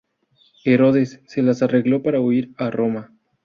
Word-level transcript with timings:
Herodes, 0.65 1.21
se 1.27 1.43
las 1.43 1.61
arregló 1.61 2.01
para 2.01 2.19
huir 2.21 2.53
a 2.57 2.71
Roma. 2.71 3.11